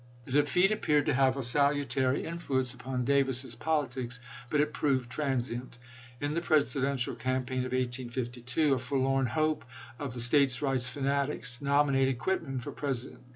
[0.25, 5.77] The defeat appeared to have a salutary influence upon Davis's politics, but it proved transient.
[6.19, 9.63] In the Presidential campaign of 1852 a forlorn hope
[9.99, 13.21] of the States rights fanatics nominated Quitman for President.